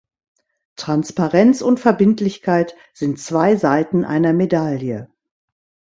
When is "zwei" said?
3.19-3.55